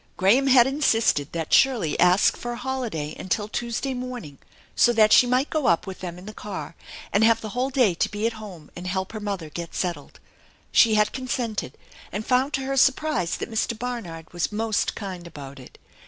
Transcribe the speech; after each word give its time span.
Graham 0.17 0.47
had 0.47 0.65
insisted 0.65 1.31
that 1.31 1.53
Shirley 1.53 1.99
ask 1.99 2.35
for 2.35 2.53
a 2.53 2.57
holiday 2.57 3.15
until 3.19 3.47
Tuesday 3.47 3.93
morning 3.93 4.39
so 4.75 4.93
that 4.93 5.13
she 5.13 5.27
might 5.27 5.51
go 5.51 5.67
up 5.67 5.85
with 5.85 5.99
them 5.99 6.17
in 6.17 6.25
the 6.25 6.33
car, 6.33 6.75
and 7.13 7.23
have 7.23 7.39
the 7.39 7.49
whole 7.49 7.69
day 7.69 7.93
to 7.93 8.09
be 8.09 8.25
at 8.25 8.33
home 8.41 8.71
and 8.75 8.87
help 8.87 9.11
her 9.11 9.19
mother 9.19 9.51
get 9.51 9.75
settled. 9.75 10.19
She 10.71 10.95
had 10.95 11.13
consented, 11.13 11.77
and 12.11 12.25
found 12.25 12.51
to 12.53 12.61
her 12.61 12.77
surprise 12.77 13.37
that 13.37 13.51
Mr. 13.51 13.77
Barnard 13.77 14.33
was 14.33 14.51
most 14.51 14.95
kind 14.95 15.27
about 15.27 15.59
it. 15.59 15.77